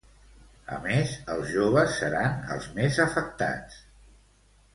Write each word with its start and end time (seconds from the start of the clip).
A 0.75 0.77
més, 0.85 1.11
els 1.33 1.51
joves 1.57 1.93
seran 1.99 2.41
els 2.57 2.67
més 2.81 2.99
afectats. 3.05 3.79